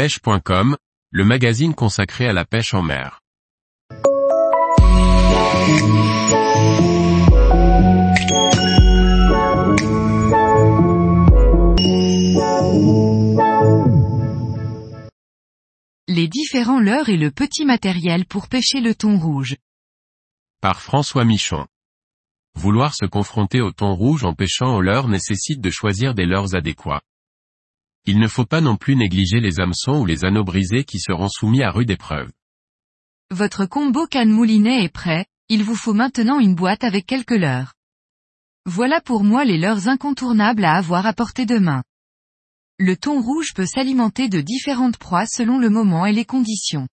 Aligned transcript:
pêche.com, 0.00 0.78
le 1.10 1.24
magazine 1.26 1.74
consacré 1.74 2.26
à 2.26 2.32
la 2.32 2.46
pêche 2.46 2.72
en 2.72 2.80
mer. 2.80 3.20
Les 16.08 16.28
différents 16.28 16.80
leurres 16.80 17.10
et 17.10 17.18
le 17.18 17.30
petit 17.30 17.66
matériel 17.66 18.24
pour 18.24 18.48
pêcher 18.48 18.80
le 18.80 18.94
thon 18.94 19.18
rouge. 19.18 19.56
Par 20.62 20.80
François 20.80 21.26
Michon. 21.26 21.66
Vouloir 22.54 22.94
se 22.94 23.04
confronter 23.04 23.60
au 23.60 23.70
thon 23.70 23.94
rouge 23.94 24.24
en 24.24 24.32
pêchant 24.32 24.74
au 24.74 24.80
leurre 24.80 25.08
nécessite 25.08 25.60
de 25.60 25.68
choisir 25.68 26.14
des 26.14 26.24
leurres 26.24 26.54
adéquats. 26.54 27.02
Il 28.06 28.18
ne 28.18 28.28
faut 28.28 28.46
pas 28.46 28.60
non 28.60 28.76
plus 28.76 28.96
négliger 28.96 29.40
les 29.40 29.60
hameçons 29.60 30.00
ou 30.00 30.06
les 30.06 30.24
anneaux 30.24 30.44
brisés 30.44 30.84
qui 30.84 30.98
seront 30.98 31.28
soumis 31.28 31.62
à 31.62 31.70
rude 31.70 31.90
épreuve. 31.90 32.30
Votre 33.30 33.66
combo 33.66 34.06
canne 34.06 34.30
moulinet 34.30 34.84
est 34.84 34.92
prêt, 34.92 35.26
il 35.48 35.62
vous 35.62 35.76
faut 35.76 35.94
maintenant 35.94 36.40
une 36.40 36.54
boîte 36.54 36.84
avec 36.84 37.06
quelques 37.06 37.30
leurres. 37.30 37.74
Voilà 38.66 39.00
pour 39.00 39.24
moi 39.24 39.44
les 39.44 39.58
leurres 39.58 39.88
incontournables 39.88 40.64
à 40.64 40.76
avoir 40.76 41.06
à 41.06 41.12
portée 41.12 41.46
de 41.46 41.58
main. 41.58 41.82
Le 42.78 42.96
thon 42.96 43.20
rouge 43.20 43.52
peut 43.54 43.66
s'alimenter 43.66 44.28
de 44.28 44.40
différentes 44.40 44.96
proies 44.96 45.26
selon 45.26 45.58
le 45.58 45.70
moment 45.70 46.06
et 46.06 46.12
les 46.12 46.24
conditions. 46.24 46.88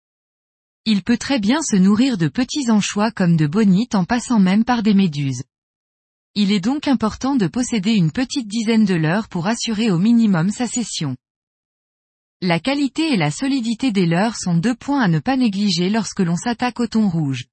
Il 0.85 1.03
peut 1.03 1.17
très 1.17 1.39
bien 1.39 1.61
se 1.61 1.75
nourrir 1.75 2.17
de 2.17 2.27
petits 2.27 2.70
anchois 2.70 3.11
comme 3.11 3.38
de 3.38 3.47
bonites 3.47 3.95
en 3.95 4.05
passant 4.05 4.39
même 4.39 4.66
par 4.66 4.83
des 4.83 4.94
méduses. 4.94 5.44
Il 6.36 6.52
est 6.52 6.60
donc 6.60 6.88
important 6.88 7.36
de 7.36 7.46
posséder 7.46 7.94
une 7.94 8.12
petite 8.12 8.48
dizaine 8.48 8.86
de 8.86 8.96
leurres 8.96 9.30
pour 9.30 9.46
assurer 9.46 9.92
au 9.92 10.00
minimum 10.00 10.50
sa 10.50 10.68
session. 10.68 11.16
La 12.42 12.59
qualité 12.59 13.14
et 13.14 13.18
la 13.18 13.30
solidité 13.30 13.92
des 13.92 14.08
leurres 14.08 14.36
sont 14.36 14.56
deux 14.58 14.73
points 14.73 15.02
à 15.02 15.08
ne 15.08 15.20
pas 15.20 15.38
négliger 15.38 15.92
lorsque 15.92 16.22
l'on 16.22 16.36
s'attaque 16.36 16.80
au 16.80 16.88
thon 16.88 17.08
rouge. 17.08 17.45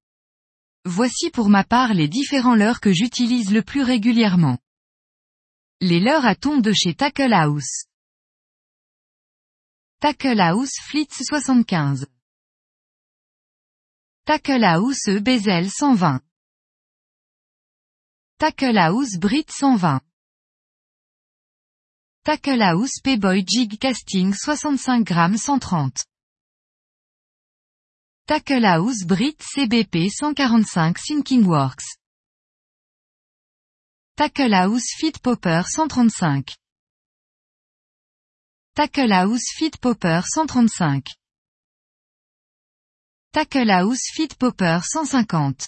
Voici 0.83 1.29
pour 1.29 1.47
ma 1.47 1.63
part 1.63 1.93
les 1.93 2.07
différents 2.07 2.55
leurres 2.55 2.81
que 2.81 2.91
j'utilise 2.91 3.51
le 3.51 3.61
plus 3.61 3.83
régulièrement. 3.83 4.57
Les 5.79 5.99
leurres 5.99 6.25
à 6.25 6.33
thon 6.33 6.57
de 6.57 6.73
chez 6.73 6.95
Tackle 6.95 7.33
House. 7.33 7.85
Tackle 9.99 10.41
House 10.41 10.73
Flitz 10.81 11.21
75. 11.23 12.07
Tackle 14.25 14.63
House 14.63 15.07
E 15.07 15.19
Bezel 15.19 15.69
120. 15.69 16.21
Tackle 18.41 18.79
House 18.79 19.19
Brit 19.19 19.51
120. 19.51 20.03
Tackle 22.25 22.63
House 22.63 22.99
P-Boy 23.03 23.43
Jig 23.45 23.79
Casting 23.79 24.33
65 24.33 25.05
grammes 25.05 25.47
130. 25.47 26.01
Tackle 28.25 28.65
House 28.65 29.05
Brit 29.05 29.37
CBP 29.37 30.09
145 30.19 30.97
Sinking 30.97 31.45
Works. 31.45 31.85
Tackle 34.17 34.55
House 34.55 34.89
Fit 34.97 35.21
Popper 35.21 35.61
135. 35.77 36.57
Tackle 38.75 39.13
House 39.13 39.53
Fit 39.53 39.79
Popper 39.79 40.23
135. 40.35 41.03
Tackle 43.31 43.69
House 43.69 44.09
Fit 44.15 44.35
Popper 44.39 44.81
150. 44.95 45.67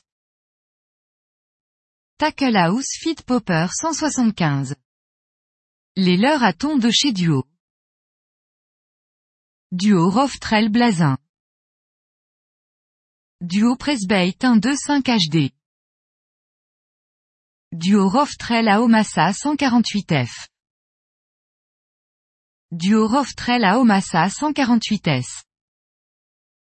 Tackle 2.24 2.56
House 2.56 2.88
Fit 3.02 3.16
Popper 3.16 3.68
175. 3.70 4.78
Les 5.98 6.16
leurres 6.16 6.46
à 6.46 6.54
thon 6.54 6.78
de 6.78 6.90
chez 6.90 7.12
Duo. 7.12 7.44
Duo 9.74 10.10
Roftrel 10.10 10.70
Blazin. 10.70 11.18
Duo 13.42 13.76
Pressbait 13.76 14.34
125 14.42 15.04
HD. 15.04 15.52
Duo 17.74 18.08
Roftrel 18.08 18.70
à 18.70 18.82
Omassa 18.82 19.32
148F. 19.32 20.48
Duo 22.72 23.06
Roftrel 23.06 23.66
à 23.66 23.80
Omassa 23.82 24.28
148S. 24.28 25.44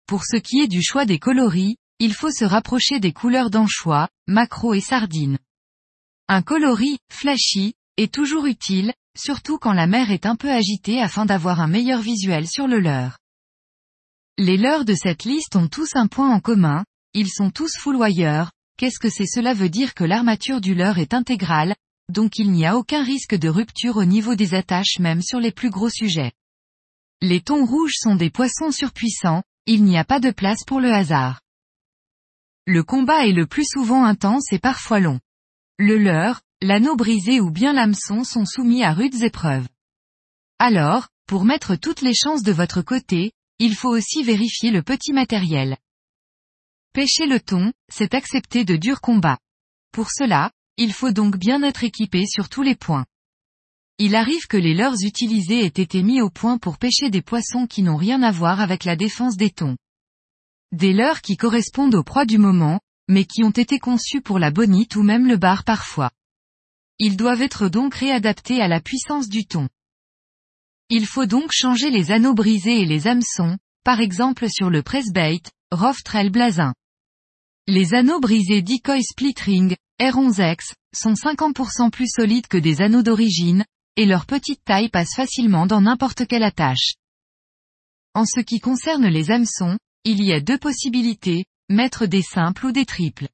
Pour 0.07 0.25
ce 0.25 0.35
qui 0.35 0.59
est 0.59 0.67
du 0.67 0.83
choix 0.83 1.05
des 1.05 1.19
coloris, 1.19 1.77
il 1.99 2.13
faut 2.13 2.31
se 2.31 2.43
rapprocher 2.43 2.99
des 2.99 3.13
couleurs 3.13 3.49
d'anchois, 3.49 4.09
maquereau 4.27 4.73
et 4.73 4.81
sardines. 4.81 5.39
Un 6.35 6.41
coloris, 6.41 6.97
flashy, 7.11 7.75
est 7.95 8.11
toujours 8.11 8.47
utile, 8.47 8.91
surtout 9.15 9.59
quand 9.59 9.71
la 9.71 9.85
mer 9.85 10.09
est 10.09 10.25
un 10.25 10.35
peu 10.35 10.49
agitée 10.49 10.99
afin 10.99 11.27
d'avoir 11.27 11.61
un 11.61 11.67
meilleur 11.67 12.01
visuel 12.01 12.47
sur 12.47 12.67
le 12.67 12.79
leurre. 12.79 13.19
Les 14.39 14.57
leurres 14.57 14.83
de 14.83 14.95
cette 14.95 15.25
liste 15.25 15.55
ont 15.55 15.67
tous 15.67 15.89
un 15.93 16.07
point 16.07 16.31
en 16.31 16.39
commun, 16.39 16.85
ils 17.13 17.29
sont 17.29 17.51
tous 17.51 17.77
fouloyeurs, 17.77 18.51
qu'est-ce 18.77 18.97
que 18.97 19.11
c'est? 19.11 19.27
Cela 19.27 19.53
veut 19.53 19.69
dire 19.69 19.93
que 19.93 20.03
l'armature 20.03 20.59
du 20.59 20.73
leurre 20.73 20.97
est 20.97 21.13
intégrale, 21.13 21.75
donc 22.09 22.39
il 22.39 22.51
n'y 22.51 22.65
a 22.65 22.77
aucun 22.77 23.03
risque 23.03 23.35
de 23.35 23.49
rupture 23.49 23.97
au 23.97 24.05
niveau 24.05 24.33
des 24.33 24.55
attaches 24.55 24.97
même 24.97 25.21
sur 25.21 25.39
les 25.39 25.51
plus 25.51 25.69
gros 25.69 25.89
sujets. 25.89 26.31
Les 27.21 27.41
thons 27.41 27.63
rouges 27.63 27.97
sont 27.99 28.15
des 28.15 28.31
poissons 28.31 28.71
surpuissants, 28.71 29.43
il 29.67 29.83
n'y 29.83 29.99
a 29.99 30.03
pas 30.03 30.19
de 30.19 30.31
place 30.31 30.63
pour 30.65 30.79
le 30.79 30.91
hasard. 30.91 31.41
Le 32.65 32.81
combat 32.81 33.27
est 33.27 33.33
le 33.33 33.45
plus 33.45 33.67
souvent 33.69 34.03
intense 34.03 34.51
et 34.51 34.57
parfois 34.57 34.99
long. 34.99 35.19
Le 35.79 35.97
leurre, 35.97 36.41
l'anneau 36.61 36.95
brisé 36.95 37.41
ou 37.41 37.49
bien 37.49 37.73
l'hameçon 37.73 38.23
sont 38.23 38.45
soumis 38.45 38.83
à 38.83 38.93
rudes 38.93 39.23
épreuves. 39.23 39.67
Alors, 40.59 41.07
pour 41.25 41.45
mettre 41.45 41.75
toutes 41.75 42.01
les 42.01 42.13
chances 42.13 42.43
de 42.43 42.51
votre 42.51 42.83
côté, 42.83 43.31
il 43.57 43.75
faut 43.75 43.89
aussi 43.89 44.23
vérifier 44.23 44.69
le 44.69 44.83
petit 44.83 45.13
matériel. 45.13 45.77
Pêcher 46.93 47.25
le 47.25 47.39
thon, 47.39 47.73
c'est 47.91 48.13
accepter 48.13 48.65
de 48.65 48.75
durs 48.75 49.01
combats. 49.01 49.39
Pour 49.91 50.11
cela, 50.11 50.51
il 50.77 50.93
faut 50.93 51.11
donc 51.11 51.37
bien 51.37 51.63
être 51.63 51.83
équipé 51.83 52.27
sur 52.27 52.49
tous 52.49 52.61
les 52.61 52.75
points. 52.75 53.05
Il 53.97 54.15
arrive 54.15 54.45
que 54.47 54.57
les 54.57 54.75
leurres 54.75 55.01
utilisés 55.01 55.65
aient 55.65 55.67
été 55.67 56.03
mis 56.03 56.21
au 56.21 56.29
point 56.29 56.59
pour 56.59 56.77
pêcher 56.77 57.09
des 57.09 57.21
poissons 57.23 57.65
qui 57.65 57.81
n'ont 57.81 57.97
rien 57.97 58.21
à 58.21 58.31
voir 58.31 58.59
avec 58.59 58.83
la 58.83 58.95
défense 58.95 59.37
des 59.37 59.49
thons. 59.49 59.77
Des 60.71 60.93
leurres 60.93 61.21
qui 61.21 61.35
correspondent 61.35 61.95
aux 61.95 62.03
proies 62.03 62.25
du 62.25 62.37
moment, 62.37 62.79
mais 63.07 63.25
qui 63.25 63.43
ont 63.43 63.51
été 63.51 63.79
conçus 63.79 64.21
pour 64.21 64.39
la 64.39 64.51
bonite 64.51 64.95
ou 64.95 65.03
même 65.03 65.27
le 65.27 65.37
bar 65.37 65.63
parfois. 65.63 66.11
Ils 66.99 67.17
doivent 67.17 67.41
être 67.41 67.69
donc 67.69 67.95
réadaptés 67.95 68.61
à 68.61 68.67
la 68.67 68.79
puissance 68.79 69.27
du 69.27 69.45
thon. 69.45 69.67
Il 70.89 71.05
faut 71.05 71.25
donc 71.25 71.51
changer 71.51 71.89
les 71.89 72.11
anneaux 72.11 72.33
brisés 72.33 72.81
et 72.81 72.85
les 72.85 73.07
hameçons, 73.07 73.57
par 73.83 73.99
exemple 73.99 74.49
sur 74.49 74.69
le 74.69 74.83
pressbait, 74.83 75.41
Roftrel 75.71 76.29
Blazin. 76.29 76.73
Les 77.67 77.93
anneaux 77.93 78.19
brisés 78.19 78.61
Decoy 78.61 79.01
Split 79.03 79.35
Ring, 79.39 79.75
R11X, 79.99 80.73
sont 80.95 81.13
50% 81.13 81.89
plus 81.89 82.09
solides 82.09 82.47
que 82.47 82.57
des 82.57 82.81
anneaux 82.81 83.03
d'origine, 83.03 83.65
et 83.95 84.05
leur 84.05 84.25
petite 84.25 84.63
taille 84.63 84.89
passe 84.89 85.15
facilement 85.15 85.65
dans 85.65 85.81
n'importe 85.81 86.27
quelle 86.27 86.43
attache. 86.43 86.95
En 88.13 88.25
ce 88.25 88.41
qui 88.41 88.59
concerne 88.59 89.07
les 89.07 89.31
hameçons, 89.31 89.77
il 90.03 90.23
y 90.23 90.33
a 90.33 90.41
deux 90.41 90.57
possibilités, 90.57 91.45
mettre 91.69 92.05
des 92.05 92.21
simples 92.21 92.67
ou 92.67 92.71
des 92.71 92.85
triples. 92.85 93.27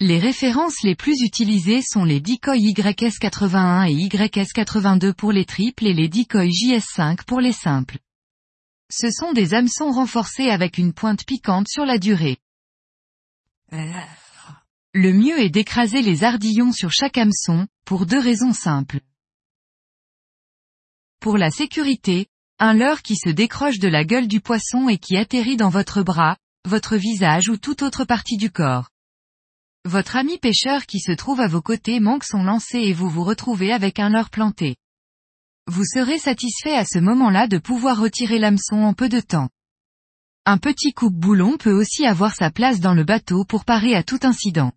Les 0.00 0.18
références 0.18 0.82
les 0.82 0.96
plus 0.96 1.22
utilisées 1.22 1.80
sont 1.82 2.04
les 2.04 2.20
Decoy 2.20 2.58
YS81 2.58 3.88
et 3.88 3.94
YS82 3.94 5.12
pour 5.14 5.32
les 5.32 5.44
triples 5.44 5.86
et 5.86 5.94
les 5.94 6.08
Decoy 6.08 6.50
JS5 6.50 7.24
pour 7.24 7.40
les 7.40 7.52
simples. 7.52 7.98
Ce 8.90 9.10
sont 9.10 9.32
des 9.32 9.54
hameçons 9.54 9.90
renforcés 9.90 10.50
avec 10.50 10.78
une 10.78 10.92
pointe 10.92 11.24
piquante 11.24 11.68
sur 11.68 11.84
la 11.84 11.98
durée. 11.98 12.38
Le 13.70 15.12
mieux 15.12 15.40
est 15.40 15.50
d'écraser 15.50 16.02
les 16.02 16.22
ardillons 16.22 16.72
sur 16.72 16.92
chaque 16.92 17.18
hameçon, 17.18 17.66
pour 17.84 18.06
deux 18.06 18.20
raisons 18.20 18.52
simples. 18.52 19.00
Pour 21.20 21.38
la 21.38 21.50
sécurité, 21.50 22.26
un 22.58 22.74
leurre 22.74 23.02
qui 23.02 23.16
se 23.16 23.30
décroche 23.30 23.78
de 23.78 23.88
la 23.88 24.04
gueule 24.04 24.28
du 24.28 24.40
poisson 24.40 24.88
et 24.88 24.98
qui 24.98 25.16
atterrit 25.16 25.56
dans 25.56 25.70
votre 25.70 26.02
bras, 26.02 26.36
votre 26.66 26.96
visage 26.96 27.50
ou 27.50 27.58
toute 27.58 27.82
autre 27.82 28.04
partie 28.04 28.38
du 28.38 28.50
corps. 28.50 28.88
Votre 29.84 30.16
ami 30.16 30.38
pêcheur 30.38 30.86
qui 30.86 30.98
se 30.98 31.12
trouve 31.12 31.40
à 31.40 31.46
vos 31.46 31.60
côtés 31.60 32.00
manque 32.00 32.24
son 32.24 32.42
lancer 32.42 32.78
et 32.78 32.94
vous 32.94 33.10
vous 33.10 33.22
retrouvez 33.22 33.70
avec 33.70 33.98
un 33.98 34.08
leurre 34.08 34.30
planté. 34.30 34.76
Vous 35.66 35.84
serez 35.84 36.18
satisfait 36.18 36.74
à 36.74 36.86
ce 36.86 36.98
moment-là 36.98 37.48
de 37.48 37.58
pouvoir 37.58 38.00
retirer 38.00 38.38
l'hameçon 38.38 38.76
en 38.76 38.94
peu 38.94 39.10
de 39.10 39.20
temps. 39.20 39.50
Un 40.46 40.56
petit 40.56 40.94
coupe-boulon 40.94 41.58
peut 41.58 41.72
aussi 41.72 42.06
avoir 42.06 42.34
sa 42.34 42.50
place 42.50 42.80
dans 42.80 42.94
le 42.94 43.04
bateau 43.04 43.44
pour 43.44 43.66
parer 43.66 43.94
à 43.94 44.02
tout 44.02 44.20
incident. 44.22 44.72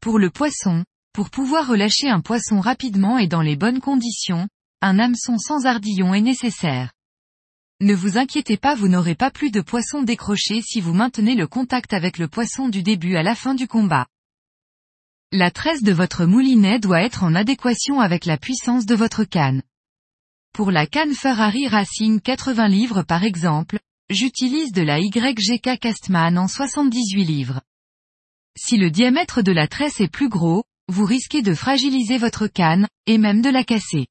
Pour 0.00 0.18
le 0.18 0.30
poisson, 0.30 0.84
pour 1.12 1.30
pouvoir 1.30 1.68
relâcher 1.68 2.08
un 2.08 2.20
poisson 2.20 2.60
rapidement 2.60 3.18
et 3.18 3.28
dans 3.28 3.42
les 3.42 3.56
bonnes 3.56 3.80
conditions, 3.80 4.48
un 4.80 4.98
hameçon 4.98 5.38
sans 5.38 5.66
ardillon 5.66 6.14
est 6.14 6.20
nécessaire. 6.20 6.92
Ne 7.82 7.94
vous 7.94 8.18
inquiétez 8.18 8.58
pas 8.58 8.74
vous 8.74 8.88
n'aurez 8.88 9.14
pas 9.14 9.30
plus 9.30 9.50
de 9.50 9.62
poisson 9.62 10.02
décroché 10.02 10.60
si 10.60 10.82
vous 10.82 10.92
maintenez 10.92 11.34
le 11.34 11.46
contact 11.46 11.94
avec 11.94 12.18
le 12.18 12.28
poisson 12.28 12.68
du 12.68 12.82
début 12.82 13.16
à 13.16 13.22
la 13.22 13.34
fin 13.34 13.54
du 13.54 13.66
combat. 13.66 14.06
La 15.32 15.50
tresse 15.50 15.82
de 15.82 15.92
votre 15.92 16.26
moulinet 16.26 16.78
doit 16.78 17.00
être 17.00 17.24
en 17.24 17.34
adéquation 17.34 18.00
avec 18.00 18.26
la 18.26 18.36
puissance 18.36 18.84
de 18.84 18.94
votre 18.94 19.24
canne. 19.24 19.62
Pour 20.52 20.70
la 20.70 20.86
canne 20.86 21.14
Ferrari 21.14 21.68
Racing 21.68 22.20
80 22.20 22.68
livres 22.68 23.02
par 23.02 23.24
exemple, 23.24 23.78
j'utilise 24.10 24.72
de 24.72 24.82
la 24.82 24.98
YGK 24.98 25.78
Castman 25.80 26.36
en 26.36 26.48
78 26.48 27.24
livres. 27.24 27.62
Si 28.58 28.76
le 28.76 28.90
diamètre 28.90 29.40
de 29.40 29.52
la 29.52 29.68
tresse 29.68 30.02
est 30.02 30.12
plus 30.12 30.28
gros, 30.28 30.64
vous 30.88 31.06
risquez 31.06 31.40
de 31.40 31.54
fragiliser 31.54 32.18
votre 32.18 32.46
canne, 32.46 32.88
et 33.06 33.16
même 33.16 33.40
de 33.40 33.48
la 33.48 33.64
casser. 33.64 34.06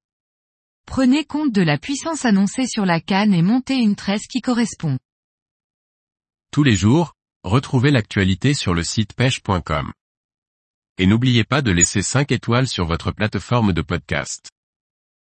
Prenez 0.86 1.26
compte 1.26 1.52
de 1.52 1.62
la 1.62 1.78
puissance 1.78 2.26
annoncée 2.26 2.68
sur 2.68 2.86
la 2.86 3.00
canne 3.00 3.34
et 3.34 3.42
montez 3.42 3.76
une 3.76 3.96
tresse 3.96 4.28
qui 4.28 4.42
correspond. 4.42 4.98
Tous 6.52 6.64
les 6.64 6.76
jours, 6.76 7.14
retrouvez 7.44 7.92
l'actualité 7.92 8.54
sur 8.54 8.74
le 8.74 8.84
site 8.84 9.14
pêche.com. 9.14 9.92
Et 10.98 11.06
n'oubliez 11.06 11.44
pas 11.44 11.62
de 11.62 11.72
laisser 11.72 12.02
5 12.02 12.32
étoiles 12.32 12.68
sur 12.68 12.86
votre 12.86 13.12
plateforme 13.12 13.72
de 13.72 13.82
podcast. 13.82 14.50